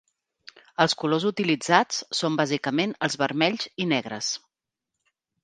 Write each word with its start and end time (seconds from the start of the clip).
Els 0.85 0.95
colors 1.01 1.27
utilitzats 1.29 1.99
són 2.21 2.39
bàsicament 2.41 2.97
els 3.09 3.19
vermells 3.25 3.69
i 3.87 3.89
negres. 3.93 4.33